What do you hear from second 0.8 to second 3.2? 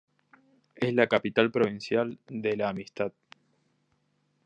la capital provincial de la Amistad.